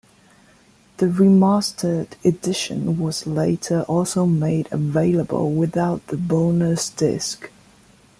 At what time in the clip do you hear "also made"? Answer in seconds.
3.83-4.67